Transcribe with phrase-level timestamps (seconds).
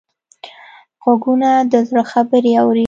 [1.01, 2.79] غوږونه د زړه خبرې اوري